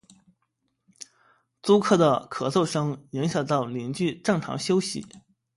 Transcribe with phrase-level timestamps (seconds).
[1.61, 5.05] 租客的咳嗽声影响到邻居正常休息